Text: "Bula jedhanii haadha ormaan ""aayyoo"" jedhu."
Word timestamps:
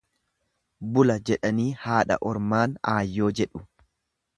"Bula 0.95 1.17
jedhanii 1.31 1.67
haadha 1.85 2.19
ormaan 2.33 2.77
""aayyoo"" 2.97 3.35
jedhu." 3.43 3.69